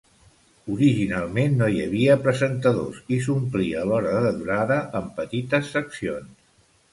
[0.75, 6.35] Originalment no hi havia presentadors i s'omplia l'hora de durada amb petites seccions.